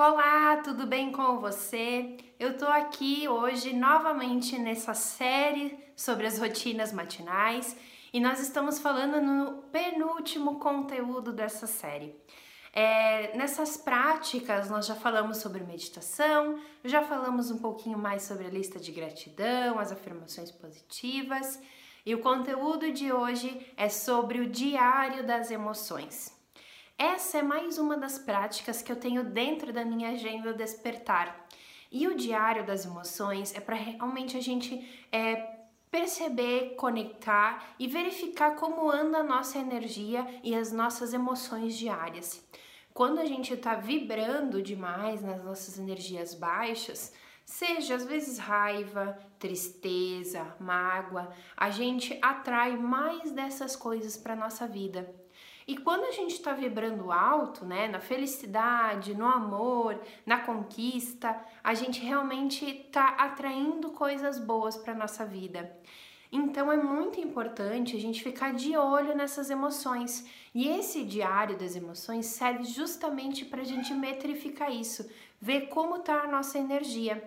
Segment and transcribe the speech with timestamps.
[0.00, 2.16] Olá, tudo bem com você?
[2.38, 7.76] Eu tô aqui hoje novamente nessa série sobre as rotinas matinais
[8.12, 12.14] e nós estamos falando no penúltimo conteúdo dessa série.
[12.72, 18.50] É, nessas práticas, nós já falamos sobre meditação, já falamos um pouquinho mais sobre a
[18.50, 21.60] lista de gratidão, as afirmações positivas,
[22.06, 26.37] e o conteúdo de hoje é sobre o diário das emoções.
[26.98, 31.46] Essa é mais uma das práticas que eu tenho dentro da minha agenda despertar.
[31.92, 35.60] E o diário das emoções é para realmente a gente é,
[35.92, 42.44] perceber, conectar e verificar como anda a nossa energia e as nossas emoções diárias.
[42.92, 47.14] Quando a gente está vibrando demais nas nossas energias baixas,
[47.48, 55.08] seja às vezes raiva, tristeza, mágoa, a gente atrai mais dessas coisas para nossa vida.
[55.66, 61.72] E quando a gente está vibrando alto, né, na felicidade, no amor, na conquista, a
[61.72, 65.74] gente realmente está atraindo coisas boas para nossa vida.
[66.30, 70.26] Então é muito importante a gente ficar de olho nessas emoções.
[70.54, 75.08] E esse diário das emoções serve justamente para a gente metrificar isso,
[75.40, 77.22] ver como está a nossa energia.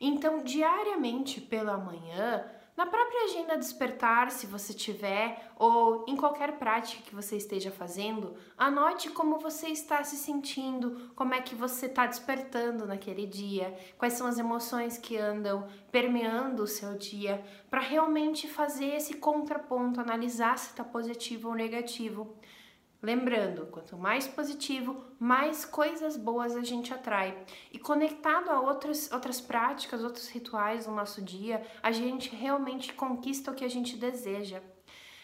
[0.00, 2.44] Então, diariamente pela manhã,
[2.74, 8.34] na própria agenda despertar, se você tiver, ou em qualquer prática que você esteja fazendo,
[8.56, 14.14] anote como você está se sentindo, como é que você está despertando naquele dia, quais
[14.14, 20.56] são as emoções que andam permeando o seu dia, para realmente fazer esse contraponto, analisar
[20.58, 22.34] se está positivo ou negativo.
[23.02, 27.36] Lembrando, quanto mais positivo, mais coisas boas a gente atrai.
[27.72, 33.50] E conectado a outras, outras práticas, outros rituais no nosso dia, a gente realmente conquista
[33.50, 34.62] o que a gente deseja.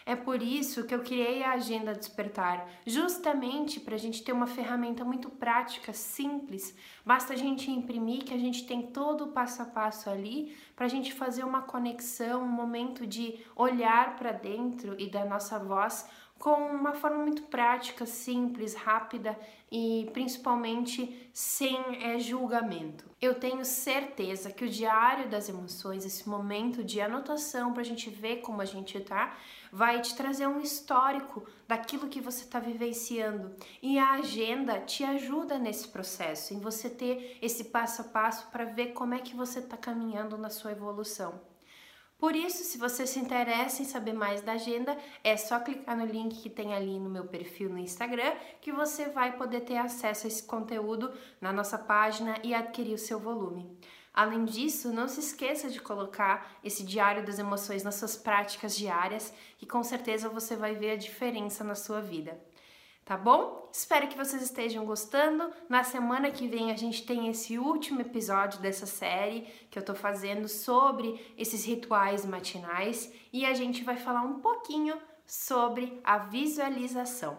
[0.05, 4.47] É por isso que eu criei a Agenda Despertar, justamente para a gente ter uma
[4.47, 6.75] ferramenta muito prática, simples.
[7.05, 10.87] Basta a gente imprimir que a gente tem todo o passo a passo ali para
[10.87, 16.09] a gente fazer uma conexão, um momento de olhar para dentro e da nossa voz
[16.39, 19.39] com uma forma muito prática, simples, rápida
[19.71, 23.05] e principalmente sem é, julgamento.
[23.21, 28.09] Eu tenho certeza que o diário das emoções, esse momento de anotação para a gente
[28.09, 29.37] ver como a gente tá,
[29.73, 35.59] vai te trazer um histórico daquilo que você está vivenciando e a agenda te ajuda
[35.59, 39.59] nesse processo, em você ter esse passo a passo para ver como é que você
[39.59, 41.58] está caminhando na sua evolução.
[42.19, 46.05] Por isso, se você se interessa em saber mais da agenda, é só clicar no
[46.05, 50.27] link que tem ali no meu perfil no Instagram que você vai poder ter acesso
[50.27, 53.71] a esse conteúdo na nossa página e adquirir o seu volume.
[54.13, 59.33] Além disso, não se esqueça de colocar esse diário das emoções nas suas práticas diárias,
[59.57, 62.37] que com certeza você vai ver a diferença na sua vida
[63.09, 63.71] tá bom?
[63.73, 65.51] Espero que vocês estejam gostando.
[65.67, 69.95] Na semana que vem a gente tem esse último episódio dessa série que eu tô
[69.95, 74.95] fazendo sobre esses rituais matinais e a gente vai falar um pouquinho
[75.27, 77.39] sobre a visualização,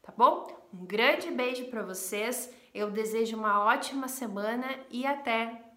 [0.00, 0.46] tá bom?
[0.72, 2.50] Um grande beijo para vocês.
[2.72, 5.69] Eu desejo uma ótima semana e até